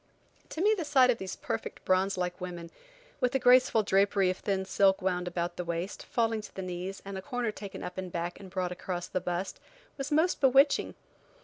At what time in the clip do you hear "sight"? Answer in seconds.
0.83-1.11